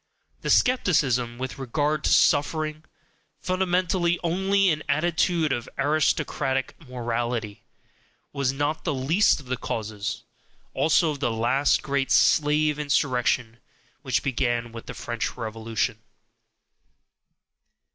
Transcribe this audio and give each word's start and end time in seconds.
The 0.41 0.49
skepticism 0.49 1.37
with 1.37 1.59
regard 1.59 2.03
to 2.05 2.11
suffering, 2.11 2.85
fundamentally 3.39 4.19
only 4.23 4.71
an 4.71 4.81
attitude 4.89 5.53
of 5.53 5.69
aristocratic 5.77 6.73
morality, 6.89 7.61
was 8.33 8.51
not 8.51 8.83
the 8.83 8.95
least 8.95 9.39
of 9.39 9.45
the 9.45 9.57
causes, 9.57 10.23
also, 10.73 11.11
of 11.11 11.19
the 11.19 11.29
last 11.29 11.83
great 11.83 12.09
slave 12.09 12.79
insurrection 12.79 13.59
which 14.01 14.23
began 14.23 14.71
with 14.71 14.87
the 14.87 14.95
French 14.95 15.37
Revolution. 15.37 15.99